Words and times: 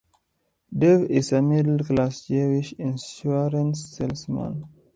Dave 0.75 1.11
is 1.11 1.31
a 1.31 1.43
middle 1.43 1.77
class 1.85 2.25
Jewish 2.25 2.73
insurance 2.79 3.85
salesman. 3.87 4.65